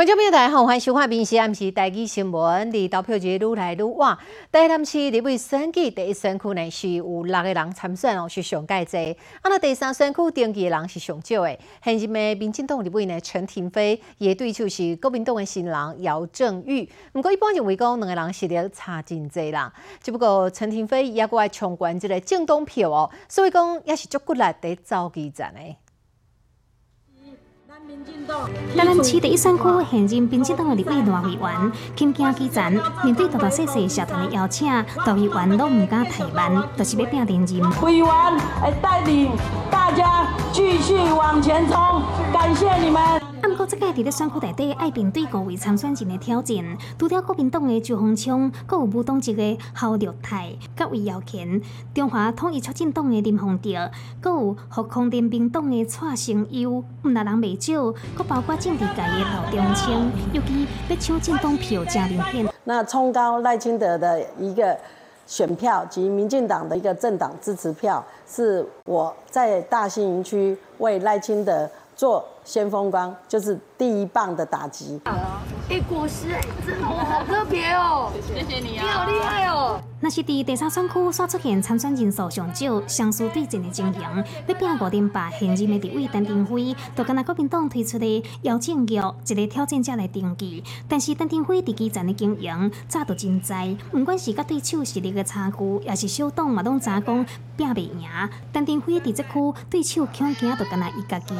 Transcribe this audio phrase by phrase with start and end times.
[0.00, 2.68] 观众朋友大家好，欢迎收看《民视暗时台记新闻》。
[2.72, 4.16] 离投票日愈来愈晚，
[4.50, 8.98] 台南市立委选举第一选区呢是有六个人参选哦，是上届多。
[9.42, 11.58] 啊，那第三选区登记的人是上少的。
[11.84, 16.88] 现任的民进党立委呢陈廷飞，伊的对手是国民党的新郎姚正玉。
[17.12, 19.70] 不过一般认为讲两个人实力差真济啦。
[20.02, 25.60] 只不过陈廷飞也过来冲关这个政党票哦，所以讲也是足骨力在召集战的。
[28.76, 32.72] 台南市第一选区现任民进党的立委赖委员，亲近基层，
[33.02, 34.72] 面对大大小小社团的邀请，
[35.04, 37.70] 罗委员都唔敢怠慢，就是要拼连任。
[37.82, 38.06] 委员
[38.60, 39.32] 会带领
[39.70, 43.19] 大家继续往前冲，感谢你们。
[43.70, 46.56] 这届伫咧选区内底爱面对五位参选人的挑战，
[46.98, 51.60] 除了国民党的周鸿昌，阁有无党籍的侯立泰、甲魏耀乾，
[51.94, 53.88] 中华统一促进党的林鸿德，
[54.20, 62.52] 阁有复康联兵党的蔡成优，毋那人未少，阁包括政治界的老中青，尤其要抢进党票真明显。
[62.64, 64.76] 那冲高赖清德的一个
[65.28, 71.70] 选票及民进党的一个政党支持票，是我在大兴营区为赖清德。
[71.96, 75.00] 做先锋光就是第一棒的打击。
[75.68, 78.10] 哎，果实哎，真的好特别哦！
[78.26, 79.39] 谢谢你啊，你好厉害
[80.00, 84.02] 那是伫第三选区所出现参选人数上少、相似对阵的情形，
[84.46, 90.64] 要拼五点八现任的地位，陈廷辉就跟那国民党推出的邀请局一个挑战者来登记。
[90.88, 93.52] 但是陈廷辉伫基层的经营早就真知，
[93.90, 97.02] 不管是甲对手实力的差距，也是小党嘛拢知讲
[97.56, 98.08] 拼袂赢。
[98.52, 101.34] 陈廷辉伫这区对手恐惊就跟那一家己。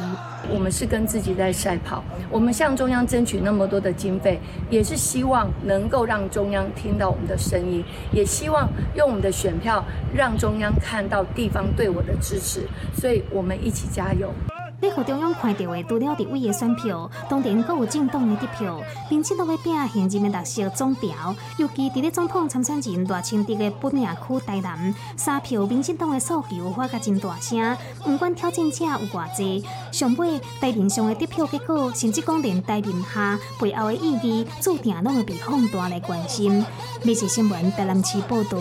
[0.53, 8.65] 我们是跟自己在赛跑，我们向中央争取那么多的经费，也是希望能够让中央听到我们的声音，也希望
[8.95, 9.83] 用我们的选票
[10.15, 12.65] 让中央看到地方对我的支持，
[12.95, 14.33] 所以我们一起加油。
[14.81, 21.35] 要互中央看到的，除了伫位的选票，当然阁有政党的得票，并且都会拼现任的特色总调。
[21.57, 27.77] 尤其伫咧总统参选人大清德的本命区台南，三票民进党的诉求发甲真大声。
[28.03, 36.65] 不管挑战者有偌济，上尾台面上的得票结果，甚至讲连台面下背后的意义，注定拢会被放大来关心。
[37.03, 38.57] 美食新闻台南市报道。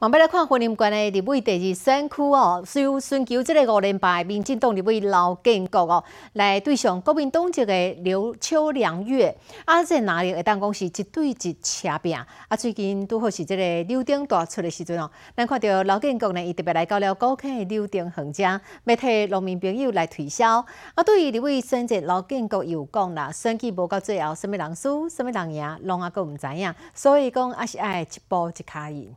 [0.00, 6.04] 我们来看婚姻关的立委第二选区哦，需要寻求这个五连败民进党立委刘建国哦，
[6.34, 12.16] 来对上国民党一个刘秋良月，啊，这哪里会当讲是一对一车拼？
[12.16, 20.64] 啊，最近拄好是这个刘丁大出的时阵哦，咱看到刘建国呢，伊特别来到了高坑的刘丁横江，要替农民朋友来推销。
[20.94, 29.12] 啊，对于立委选择刘建国有讲啦，选举无到最后，什么人输，什么人赢，拢啊个毋知影，所以讲还是爱一步一卡赢。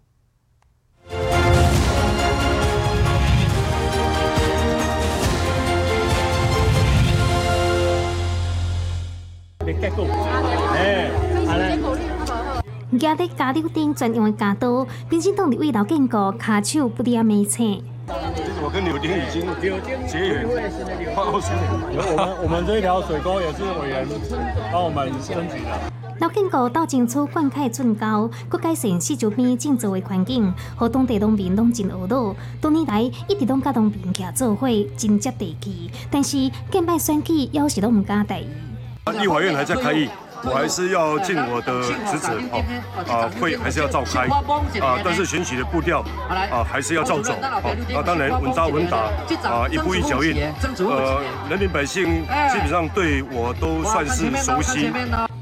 [13.01, 17.83] 家的加六丁专用的加刀，并且当地味道更高，卡手不离眉青。
[18.63, 19.41] 我跟柳丁已经
[20.07, 20.45] 结缘，
[21.15, 24.07] 我们我们这一条水沟也是委员
[24.71, 25.90] 帮我们升级的。
[26.21, 32.35] 老建国到争取灌溉圳沟，佮改善四周边建造的环境，和当地农民拢真懊恼。
[32.61, 38.47] 多年来一直拢甲农民徛做伙，真接地气，但是建摆选举要是拢唔敢第一。
[39.19, 40.07] 立法院还在开议，
[40.43, 42.63] 我还是要尽我的职责，哦，
[43.11, 44.27] 啊，会还是要召开，
[44.79, 49.09] 啊，但是选举的步调，啊，还是要照走，啊，当然稳扎稳打，
[49.49, 50.39] 啊，一步一脚印，
[50.77, 52.21] 呃，人民百姓
[52.51, 54.91] 基本上对我都算是熟悉。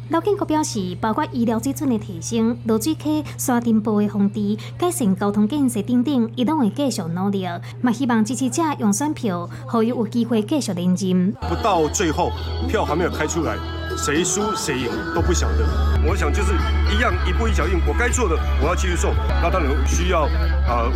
[0.10, 7.46] 劳建国表示，包括医疗水准的提升、落水溪刷电波的防治、改善交通建设等等，伊都会继续努力。
[7.80, 11.32] 嘛，希望支持者用选票，可以有机会继续连任。
[11.48, 12.32] 不到最后，
[12.68, 13.56] 票还没有开出来，
[13.96, 15.64] 谁输谁赢都不晓得。
[16.04, 16.54] 我想就是
[16.92, 17.74] 一样，一步一脚印。
[17.88, 19.14] 我该做的，我要继续做。
[19.44, 20.24] 那当然需要
[20.68, 20.90] 啊，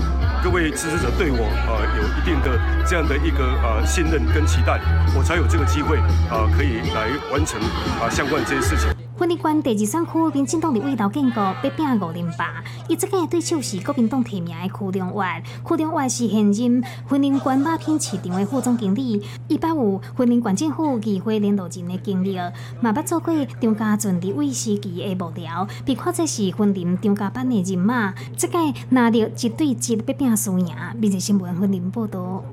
[0.44, 4.82] 各位支持者对我啊有一定的这样的一个啊信任跟期待，
[5.16, 5.98] 我才有这个机会
[6.32, 7.62] 啊可以来完成
[8.02, 9.03] 啊相关这些事情。
[9.16, 22.36] 婚礼关第二三区民进党的味道建国被拼五零八，伊即届对手是国民党提名的区中万，区中外是现任婚礼关马片市场的副总经理，伊捌有婚礼关政府议会联络人的经历，
[22.82, 28.58] 嘛捌做过张家俊的卫时期的幕僚，被看这是婚礼张家班的人马，这届
[28.90, 32.44] 拿到一对一被拼输赢，并且新闻婚礼报道。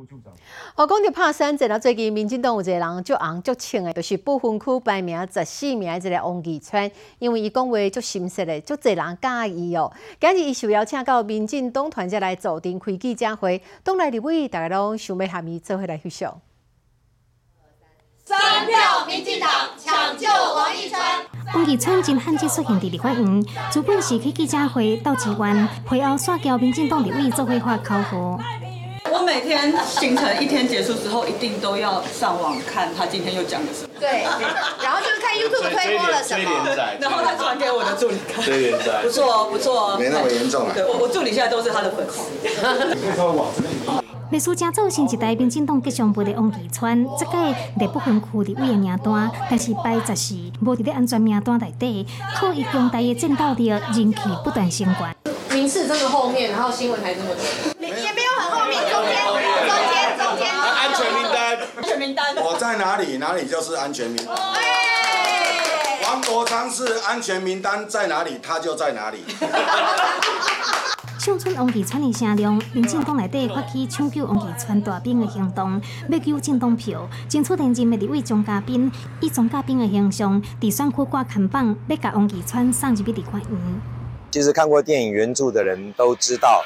[0.76, 9.92] 我讲到拍山阵啊，最近民进党有一个人足红足青的，就是不分区排名十四名的一个王义川，因为伊讲话足心实的，足侪人介意哦。
[10.20, 16.40] 今日伊受邀请到民进党团结来组定开记者会，党内立委大家拢想要喊伊做伙来翕相。
[18.24, 20.88] 三票民进党抢救王义
[21.52, 28.38] 王义川真罕见出现伫立法院，主本是去记者会到支援，会后煞交民进党立委做会发考核。
[29.20, 33.88] 我每天行程一天结束之后，一定都要上网看他今天又讲了什么。
[34.00, 34.22] 对，
[34.82, 36.50] 然后就是看 YouTube 推播了什么，
[36.98, 38.42] 然后再传给我的助理看。
[38.42, 39.98] 对连载，不错哦，不错哦。
[39.98, 40.72] 没那么严重啊。
[40.74, 42.30] 对，我我助理现在都是他的粉丝。
[44.30, 47.32] 历史正走新一代民进党吉祥部的王义川，这届
[47.78, 55.04] 内不分区立委的名单，但是排十四，无伫咧安全名单内底，靠伊强大的战斗力，人气不断升高。
[55.50, 57.44] 名次这么后面，然后新闻还这么多，
[57.82, 60.46] 也没有很后面，中间，中间，中间。
[60.48, 62.34] 安全名单，安全名单。
[62.36, 64.34] 我在哪里，哪里就是安全名单。
[66.04, 69.18] 王国昌是安全名单在哪里，他就在哪里。
[71.18, 77.06] 乡村王继川的声量，民进党内底发起抢救王继川大兵的行动，要救政党票。
[77.28, 83.82] 争取连任的立委张嘉宾，以张嘉宾的形象，伫选区挂看板，要甲王继川送入去立法院。
[84.30, 86.64] 其实看过电影原著的人都知道，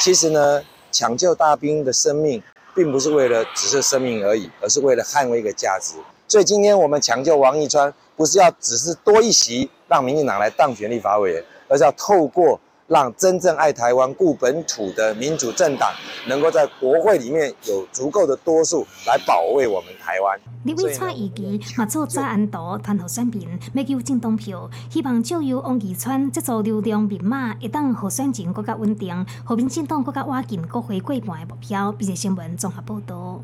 [0.00, 2.42] 其实呢，抢救大兵的生命，
[2.74, 5.94] 并不是为了只是生命而已，而是为了捍卫一个价值。
[6.28, 12.60] 所以今天我们抢救王一川，不是要只是多一席让民进党来当权力发委，而是要透过。
[12.90, 15.92] 让真正爱台湾、顾本土的民主政党，
[16.26, 20.36] 能够在国会里面有足够的多数来保卫我们台湾。
[20.64, 31.92] 立委蔡义基嘛做早安图团候选民，要求政党票，希望借由王义川这组流量密码，会当候选情更加稳定，和民进党更加瓦近国会过半的目标。
[31.92, 33.40] 并且新闻综合报道。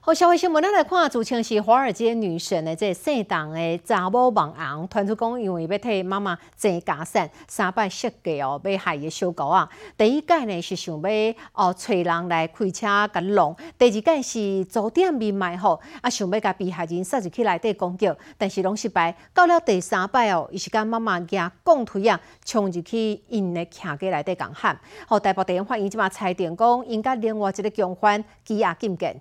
[0.00, 9.68] 好，社会新闻咱来看，自称是华尔街女神的这姓党的查某网红，传出讲因为要替妈妈争家产，三摆设计哦，要害伊小狗啊。
[9.98, 18.08] 第一届呢是想要哦找人来开车甲弄，第二届是酒店面卖吼，啊想要甲被害人塞入去内底攻击，
[18.38, 19.14] 但是拢失败。
[19.34, 24.78] 到了第三摆哦，伊是甲妈妈举钢推啊，冲入去因的徛家内底共喊。
[25.08, 29.20] 好，台北地方院即马裁定讲，应甲另外一个共犯羁押禁见。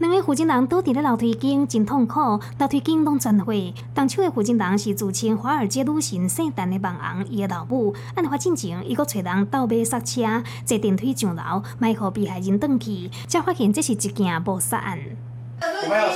[0.00, 2.20] 两个负责人倒伫咧楼梯间，真痛苦，
[2.58, 3.74] 楼梯间拢全毁。
[3.94, 7.92] 动手的负责人是自称华尔街女神圣诞的网红，伊的老母。
[8.14, 10.22] 案发进前，伊阁找人倒马刹车，
[10.64, 14.98] 坐电梯上楼，卖互被害人转去，才发现这是一件谋杀案。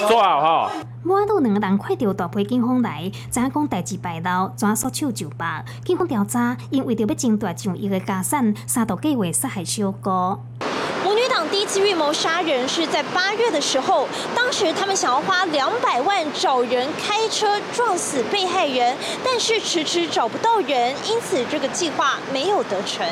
[0.08, 0.72] 做好哈。
[1.04, 5.64] 我拄两个人快到大批警方来，知影讲代志败露，怎束手就罢。
[5.84, 10.38] 警方调查，因为着要争夺上一个家产，三度计划杀害小哥。
[11.52, 23.06] 第一次预谋杀人是在八月的时候，当时他们想要花两百万找人开车撞死被害人，但是迟迟找不到人，因此这个计划没有得逞。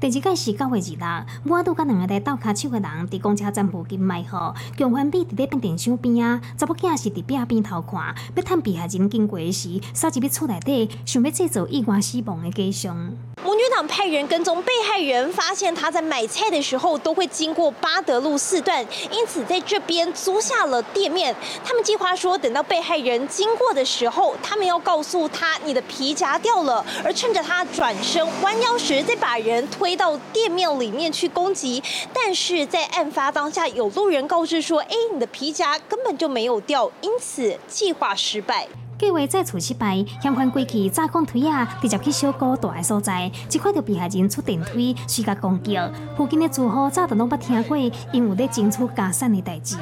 [0.00, 4.36] 第二届是九月二日，我拄甲两个在斗卡手的人伫公车站附近埋伏，
[4.76, 13.12] 共犯比伫咧变电箱边啊，查某囝是伫壁边头看，要探被害人经过时，杀入去厝内底，想要制造意外死亡的假象。
[13.44, 21.34] 母女党派人跟踪被害人，发现他在买菜的时候都会经过巴德路四段，因此在这边租下了店面。
[21.64, 31.82] 他们计划说，等到被害人经过的时候，他们要告诉他你的皮夹掉了，而趁着他转身弯腰时，再把人推到店面里面去攻击。
[32.12, 38.66] 但是在案发当下，有路人告知说：“哎，你的皮夹根本就没有掉，因此计划失败。”
[38.98, 45.78] 计划再次失败，嫌犯过去炸钢腿啊，直接去小哥住的所在，只看到被害人出电梯，随甲攻击。
[46.16, 47.76] 附近的住户早都拢捌听过，
[48.12, 49.76] 因为在争取家产的代志。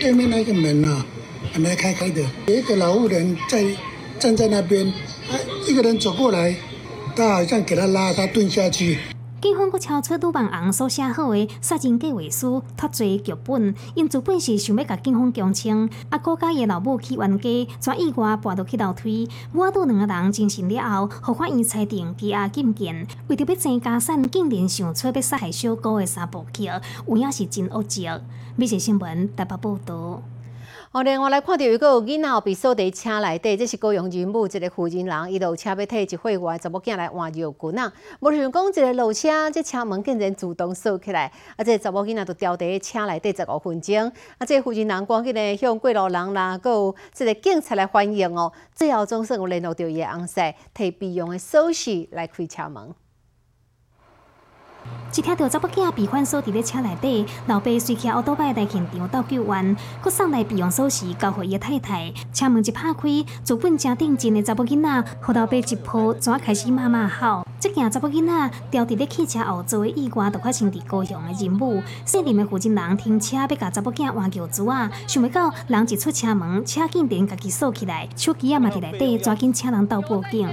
[0.00, 1.06] 对面那个门啊，
[1.52, 3.64] 本来开开的，有一个老妇人在
[4.18, 4.84] 站在那边，
[5.30, 6.52] 啊，一个人走过来，
[7.14, 8.98] 他好像给他拉，他蹲下去。
[9.38, 19.28] 警方阁超出杜万红所写好的杀人计划书脱罪剧本，因自本是想要甲警方强清，啊，顾家伊老母去冤家，转意外跋倒去楼梯。
[19.52, 23.06] 我拄两个人精神了后，互法院裁定羁押禁见。
[23.28, 26.64] 为着要争家产，竟然想出要杀害小姑的三部曲，
[27.06, 28.08] 有影是真恶极。
[28.56, 30.22] 美食新闻台北报道。
[30.96, 37.92] 哦，另外来看到一个囡仔被锁伫车内底，这是高雄人物一个负责人，伊落车要替一会外查某囝来换尿棍啊。
[38.20, 44.10] 无想讲一个落车，这车门竟然自动锁起来，啊，这查某囡仔就掉伫车内底十五分钟。
[44.38, 48.50] 啊，这负责人赶紧呢向过路人啦，有这个警察来反映哦。
[48.74, 52.94] 最后总算有联络到伊的翁婿，摕备用的锁匙来开车门。
[55.14, 59.74] 一听到查某囝被反锁伫咧车内底，老爸随骑奥多拜来现场到救援，
[60.04, 62.12] 佮送来备用锁匙交互伊太太。
[62.34, 67.46] 车门一拍开，资本正定真的查某囡仔，互老爸一抱，怎开始骂骂吼。
[67.58, 71.82] 这件查某囡仔掉伫咧汽车后座的意外，就发生伫高雄的任务。
[72.04, 80.46] 姓林的负责人停车要甲查某囝换轿珠啊，想袂到人一出车门，车竟然家己锁起来，手机啊嘛伫内底，抓紧请人到报警。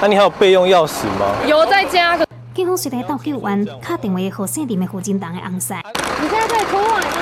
[0.00, 1.34] 那你还有备用钥匙吗？
[1.48, 2.27] 有在家。
[2.58, 5.80] 警方随来到救援，打电话给姓林的负责人的翁婿。
[6.20, 7.16] 你现在在出海吗？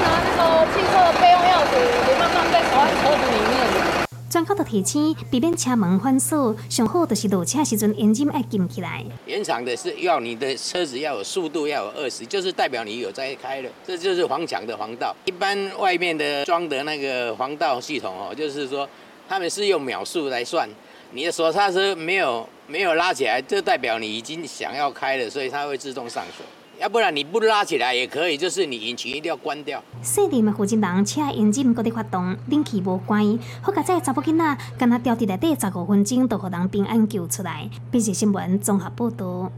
[0.00, 1.76] 拿那个汽车的备用钥匙，
[2.06, 4.08] 你慢慢在锁在车子里面。
[4.30, 9.04] 专科的提醒，避免车门反锁，上好就是落车时阵眼睛要紧起来。
[9.26, 15.14] 原厂的是要你的车子要有速度要有二十，就是代表你有在开了，这就是黄墙的黄道。
[15.26, 18.88] 一般外面的装的那个黄道系统哦，就是说
[19.28, 20.66] 他们是用秒数来算。
[21.10, 26.44] 你的手刹车没有没有拉起来，就代表你已经想要开了，所以它会自动上锁。
[26.78, 29.82] 要不然你不拉起来也可以，就是你引擎一定要关掉。
[30.02, 37.68] 细林的负责人车引擎搁在发动，冷气无关，好在这查某囡仔跟他掉伫内底十五分钟，都互人平安救出来。
[37.90, 39.50] 本是新闻综合报道。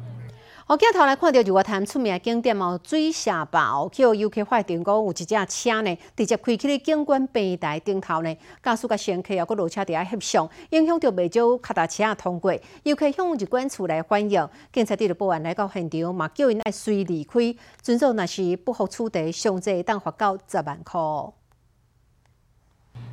[0.71, 12.57] 我镜头来看到，就我谈出名景点哦，水下坝，叫游客发电讲有一只车呢，直接开去咧景观平台顶头呢，驾驶甲乘客啊，搁落车伫遐翕相，影响到未少脚踏车通过。
[12.85, 21.01] 游客向入管处来反映，警察队的保安来到现场，嘛叫因爱随离开，遵守若是不服处地，上济当罚到十万块。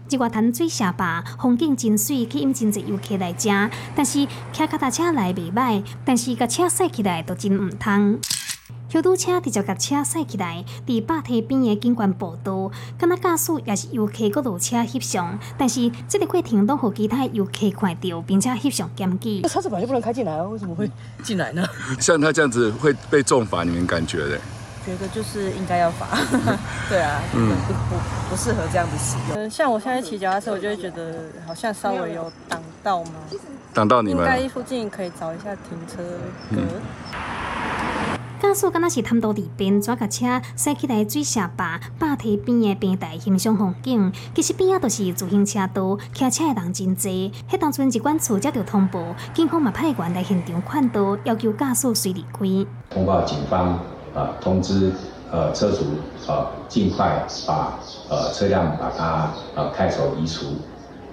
[0.10, 3.50] 一外潭水下坝风景真水，吸引真侪游客来遮。
[3.96, 8.20] 但是骑脚踏车来袂歹，但是甲车驶起来都真毋通。
[8.90, 19.42] 修堵车直接甲车驶起来，伫坝堤边的景观步道，敢若驾驶也是游客搁落车翕相，但是这个过程都互其他游客看到，并且翕相检举。
[19.50, 20.90] 车子本来就不能开进来啊，为什么会
[21.22, 21.66] 进来呢？
[22.00, 24.40] 像他这样子会被重罚，你们感觉嘞？
[24.88, 26.08] 觉得就是应该要罚，
[26.88, 29.38] 对啊，嗯，不不不适合这样子使用。
[29.38, 33.12] 嗯，像我现在骑脚踏车，我就会觉得好像稍微有挡到吗？
[33.74, 34.24] 挡到你们？
[34.24, 36.02] 应该附近可以找一下停车
[36.56, 36.62] 格。
[38.40, 44.14] 驾驶敢若是贪多地边，抓甲车驶起来水下坝坝堤边的平台欣赏风景。
[44.34, 47.04] 其实边啊都是自行车道，骑车的人真多。
[47.04, 49.04] 迄当阵一管处接到通报，
[49.34, 52.40] 警方嘛派员来现场看到，要求驾驶随离开。
[52.90, 53.78] 通报警方。
[54.18, 54.92] 呃，通知
[55.32, 55.84] 呃车主
[56.28, 60.48] 呃尽快把呃车辆把它呃开走移除。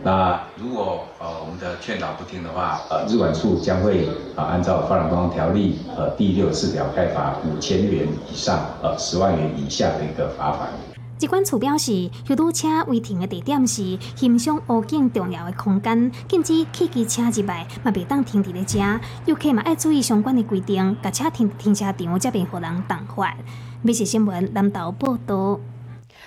[0.03, 10.71] 那如果呃我们的劝导不听的话，呃日管处将会啊按照《发展方条例》呃第六十四条开罚五千元以上呃十万元以下的一个罚款。
[11.16, 18.78] 即款厝表示，修堵车违停的地点是欣赏湖景重要的空间，禁止汽机车入来，嘛袂当停伫咧遮。
[19.26, 23.35] 游客嘛爱注意相关的规定，甲车停停车场，才免互人挡罚。
[23.83, 25.61] 美食新闻南投报道。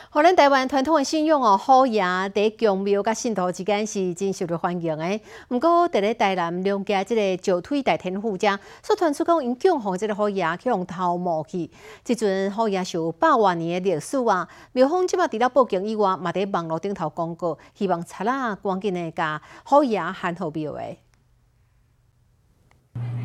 [0.09, 5.19] 互咱台湾传统的信仰哦，虎爷伫宫庙甲信徒之间是真受到欢迎的。
[5.49, 11.69] 毋过，伫咧台南两家即个石腿大天虎家，所传出讲因供奉即个虎爷去用头毛去。
[12.05, 14.47] 即阵虎爷是有百万年的历史啊！
[14.71, 20.97] 庙方即摆除了报警以外，嘛伫网络顶头广告，希望贼仔赶紧的甲虎爷喊好庙的。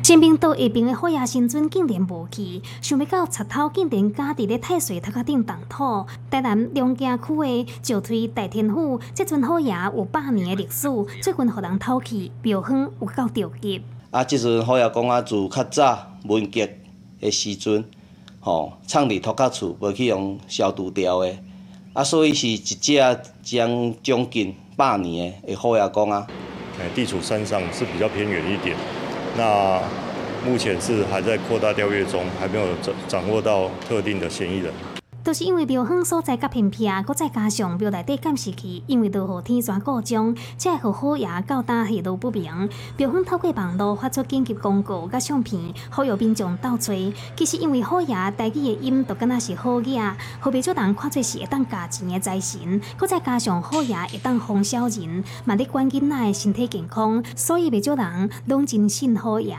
[0.03, 6.05] 新兵岛下边的虎爷新尊竟然无去，想要到贼头竟然家伫咧太岁头壳顶动土。
[6.29, 10.89] 台南龙江区的石推大天府，这尊虎爷有百年的历史，
[11.21, 13.81] 最近互人偷去，庙方有够着急。
[14.11, 16.67] 啊，这尊虎爷讲啊，自较早文革
[17.21, 17.85] 的时阵，
[18.41, 21.33] 吼，藏伫土壳厝，无去用消毒掉的，
[21.93, 26.27] 啊，所以是一只将将近百年的虎爷公啊。
[26.77, 28.75] 哎，地处山上是比较偏远一点。
[29.37, 29.81] 那
[30.45, 34.71] 目前是还在扩大调阅中，还没有掌掌握到特定的嫌疑人。
[35.23, 42.69] 都是因为庙方所在较偏僻，搁再加上庙内底监视器，因为落雨天全故障，才会好爷到达下落不明。
[42.97, 46.93] 庙方透过网络发出紧急公告甲相片，呼吁民众到找。
[47.37, 50.01] 其实因为好爷带起的音，都敢若是好爷，
[50.41, 59.57] 后边做人看做是会当加钱的财神，搁再加上好爷会当哄小人，嘛咧关囡仔的身体健康，所以未少人拢真信好爷。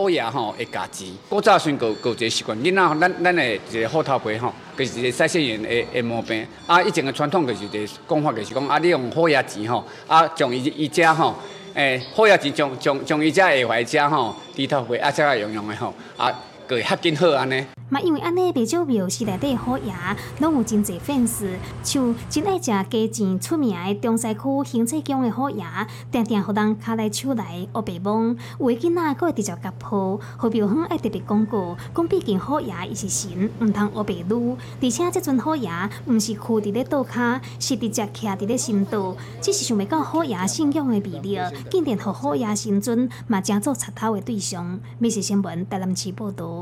[0.00, 6.46] 好爷吼会加钱，古早先个个一个习惯，囡仔咱咱的一个好头皮吼，就是一个腮腺炎的的毛病。
[6.68, 11.34] 啊，以前的传统就是一个讲法，就是讲啊，你用好爷钱吼，啊，将伊伊只吼，
[11.74, 16.32] 诶，好爷钱将将将伊只下怀只吼，低头皮啊，才个用用的吼，啊，
[16.68, 17.64] 个会较紧好安尼。
[17.90, 21.48] 嘛，因为安尼，袂少庙是内底好牙，拢有真侪粉丝，
[21.82, 41.38] 像真爱食家钱出名的中西区行政宫的好牙，定定互人卡来手来学白蒙，有诶囡仔佫会直接甲抱，互庙方爱特别广告，讲毕竟好牙伊是神，毋通学白女，而且即阵好牙毋是箍伫咧倒骹，是直接徛伫咧心度，只是想袂到好牙信仰的魅力，
[41.70, 44.78] 竟然互好爷神尊嘛正做插头的对象。
[44.98, 46.57] 美食新闻台南市报道。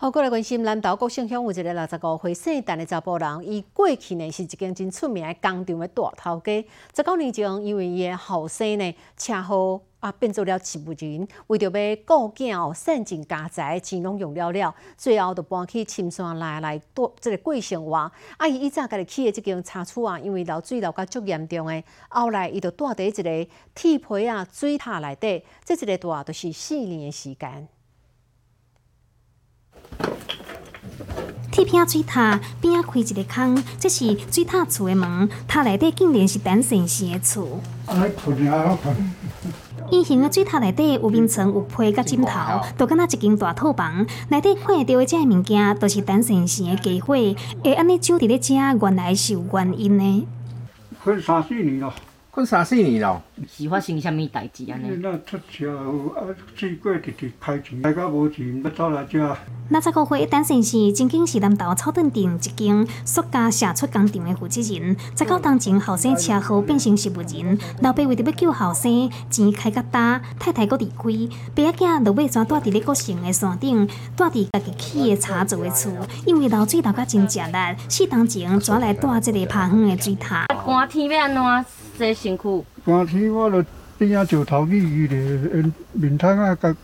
[0.00, 6.64] 好，过来关心南投国姓乡有一个六十五岁姓陈的查甫人，伊过去呢是一间真出名的工厂的大头家。
[6.94, 17.96] 十九年前，因为伊的后生呢车祸啊变做了植物人，为着要顾囝哦，散尽家财，钱拢用了了，最后就搬去深山来来住这个过生活。
[17.96, 27.66] 啊，伊以前家己起的这间茶厝啊，因为漏水漏甲足严重的，后来伊就住伫一个铁皮啊水塔内底，这一个住就是四年的时间。
[31.50, 37.60] 铁片水塔边啊开一个坑，这是水塔厝的门，塔内底竟然是陈先生的厝。
[39.90, 44.06] 隐形的水塔内底有面床、有被甲枕头，都敢若一间大套房。
[44.28, 47.14] 内底看到的这物件，都是陈先生的家伙。
[47.14, 50.26] 会安尼住伫咧遮，原来是有原因的。
[51.02, 51.92] 困三四年咯。
[52.38, 53.20] 困三四年咯，
[53.52, 54.96] 是发生啥物代志安尼？
[55.02, 56.22] 那出车祸啊，
[56.54, 59.36] 水过直直开钱，开到无钱要走来遮。
[59.70, 64.96] 那十五岁的单先生，曾经是南投草屯镇一间塑胶社出工厂的负责人。
[65.16, 71.02] 十九当前后生车祸变成植物人，老爸为着要救后生，钱开甲大，太太搁离开，
[71.56, 73.84] 爸仔囝落尾全住伫咧国城的山顶，
[74.16, 75.90] 住伫家己起的茶做的厝。
[76.24, 80.46] 因为流水流甲真食力，四当前转来住这个趴远的水塔。
[80.64, 81.66] 寒天要安怎
[81.98, 82.64] 洗身躯？
[82.84, 83.64] 寒天我著
[83.98, 86.74] 边啊石头去伊咧面汤啊，甲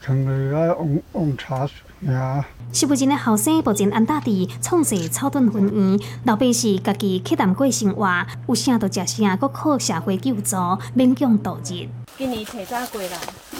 [0.00, 1.68] 藏落啊，用用茶
[2.04, 2.44] 水。
[2.72, 10.56] 是不真的后生目前安大伫创设草屯婚宴，老爸是家己去谈过生活，有啥就食啥，搁靠社会救助
[10.96, 11.88] 勉强度日。
[12.18, 13.08] 今年提早过来。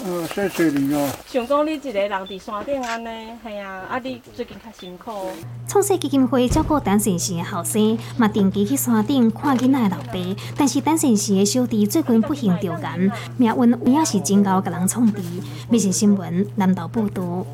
[0.03, 1.09] 呃，谢谢你哦。
[1.25, 3.07] 想讲你一个人伫山顶安尼，
[3.41, 5.29] 系啊，啊你最近较辛苦。
[5.67, 10.13] 创设基金会照顾单身时的后生，嘛定期去山顶看囡仔的老爸。
[10.57, 12.97] 但是单身时的小弟最近不幸着癌，
[13.37, 15.21] 命运有影是真够给人创治。
[15.69, 17.45] 美食新闻南岛报道。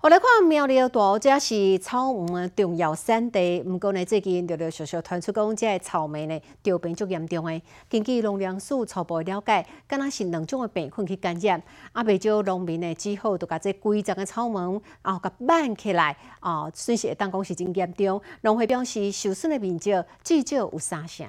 [0.00, 3.60] 我来看苗栗大湖，这是草莓的重要产地。
[3.66, 7.60] 毋过呢，最近陆陆续续传出讲，这草莓呢着病足严重的。
[7.90, 11.60] 根据农粮署初步了解，敢若是两种的病菌去感染。
[11.90, 18.22] 啊，未少农民呢只好就甲这规丛的草莓啊，甲挽起来啊，损失当讲是真严重。
[18.42, 21.26] 农会表示，受损的面积至少有三成。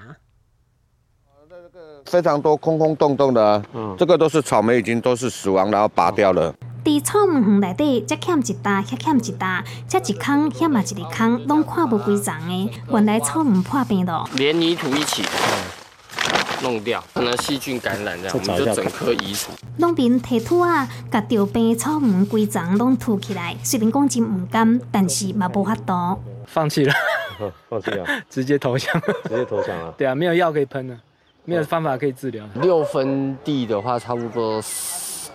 [2.05, 6.53] 非常多空空洞洞的，嗯这个都是草莓，已经都是死亡，然后拔掉了。
[6.83, 12.71] 伫草莓园内底，只欠一搭，遐欠一搭，只一坑遐嘛一个坑，拢看无规丛的。
[12.89, 15.23] 原来草莓破病了，连泥土一起
[16.61, 19.51] 弄掉，可能细菌感染这样，我们就整棵移除。
[19.77, 26.19] 农民提土啊，甲着病草莓规丛拢土起来，虽然讲真唔甘，但是嘛无法度。
[26.45, 26.93] 放弃了，
[27.69, 29.93] 放弃了， 直接投降，直接投降了。
[29.97, 30.97] 对啊，没有药可以喷了，
[31.45, 32.45] 没有方法可以治疗。
[32.55, 34.61] 六分地的话，差不多。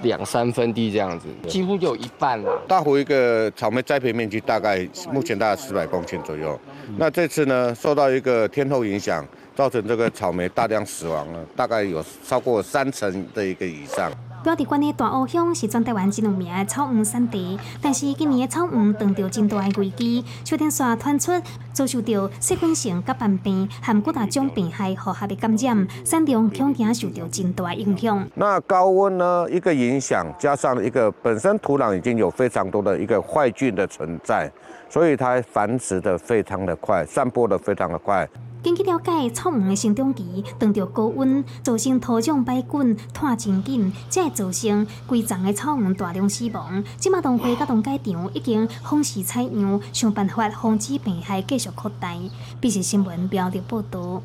[0.03, 2.63] 两三分地这样子，几乎就有一半了。
[2.69, 6.59] 大湖一个草莓栽培面积大概目前大概四百公顷左右。
[6.99, 14.13] 那这次呢，受到一个天候影响，造成这个草莓大量死亡了，大概有超过三成的一个以上。
[14.45, 21.33] 表地关的大湖乡是全台湾真有名的草莓产地，但是今年的草莓遇到真大的危机，秋天刷传出
[21.73, 28.29] 遭受到细菌性甲斑病和各大种病害和下的感染，产量恐惊受到真大的影响。
[28.35, 34.53] 那高温呢一个影响，加上一个本身土壤已经有非常多的一个坏菌的存在，
[34.91, 38.29] 所以它繁殖的非常的快，散播的非常的快。
[38.65, 46.83] 根据了解，草莓的生长期遇到高温，造成土壤败菌脱真紧，才会造成规丛的草莓大量死亡。
[46.97, 52.15] 即马同花甲农改场已经风势采样，想办法防止病害继续扩大。
[52.59, 54.23] 必须新闻标题报道。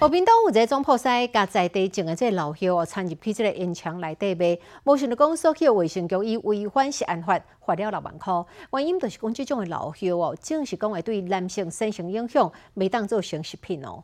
[0.00, 4.58] 湖边岛有一个总铺西，甲在地种的这老朽哦，掺入去即个烟墙内底卖。
[4.84, 8.32] 无想到讲，所去卫生局以违反涉案法，罚了六万块。
[8.72, 14.02] 原因就是讲，这种的老朽哦，正是讲会对男性身心影响，未当做成食品哦。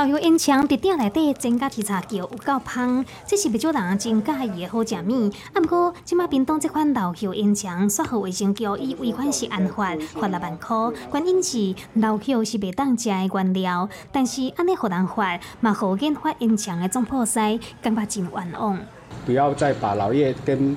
[0.00, 5.30] 导游烟枪伫鼎内底增加提茶桥有够香，这是不少人真介意的好食物。
[5.52, 10.74] 啊，毋过即马冰冻这款老叶烟枪，刷互卫生局以违反是案发，罚六万块。
[11.12, 18.78] 原因是老叶是袂当食的原料，但是安尼互人罚，嘛互研发烟枪的总破西感觉真冤枉。
[19.26, 20.74] 不要再把老叶跟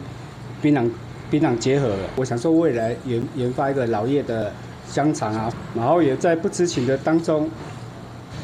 [0.62, 0.92] 槟榔
[1.32, 2.10] 槟榔结合了。
[2.18, 4.52] 我想说未来研研发一个老叶的
[4.86, 7.50] 香肠啊，然后也在不知情的当中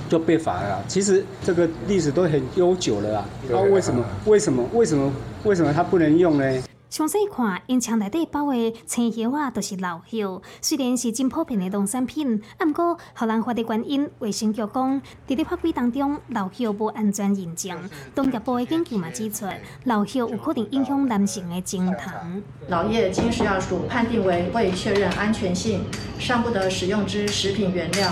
[0.10, 0.84] 就被罚了。
[0.88, 6.63] 其实这个历史都很悠久了啊，那为什么为什么为什么为什么它不能用呢？
[6.89, 10.26] 详细看，烟枪内底包的青叶啊，都是老叶。
[10.60, 17.78] 虽然是真普遍的农产品，啊，毋过荷兰发的原因，卫生局讲，伫咧法规当中，老叶无安全认证。
[18.15, 19.45] 农业部的研究嘛指出，
[19.84, 22.41] 老叶有可能影响男性的精糖。
[22.69, 25.84] 老叶经食药署判定为未确认安全性，
[26.17, 28.12] 尚不得使用之食品原料，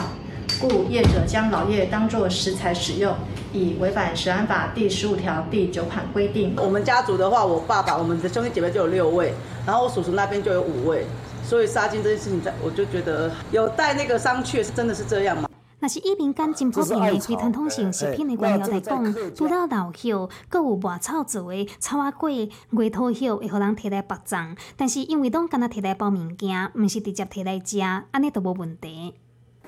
[0.60, 3.16] 故业者将老叶当作食材使用。
[3.54, 6.54] 以违反食安法第十五条第九款规定。
[6.58, 9.34] 我们家族的话，我爸爸、我们的兄弟姐妹就有六位，
[9.66, 11.06] 然后我叔叔那边就有五位，
[11.44, 15.50] 所以杀精这件事情，在我就觉得有带那个商榷，是真的是这样吗？
[15.80, 20.14] 那是以民间真普遍的非传统性食品的原料来讲，除了老叶，
[20.50, 27.80] 搁有外草做的草啊粿、月桃叶会互人摕来白粽，但是因为拢干那摕来包物件，毋是直接摕来食，
[28.12, 29.14] 安尼都无问题。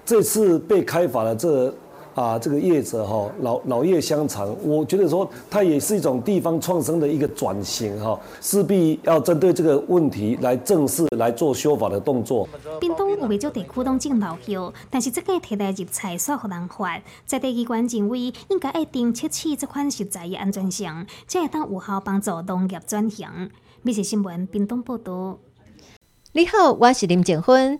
[0.10, 1.72] 这次被开罚的这。
[2.16, 12.46] 啊，这个叶子哈，老老叶香肠，我觉得说它也是一种地方创生的一个转型哈，势必要针对这个问题来正式来做修法的动作。
[12.82, 14.58] 屏东有未少地区拢种老叶，
[14.90, 23.30] 但是这个提来入菜煞互人发，在地机关认为应该一定测试这款食材的安全性，才会当有效帮助农业转型。
[23.82, 25.38] 美食新闻，屏东报道。
[26.34, 27.80] 你好，我是林静芬，